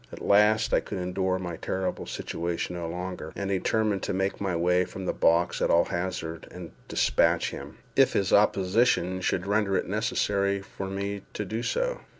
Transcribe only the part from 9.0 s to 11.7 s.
should render it necessary for me to do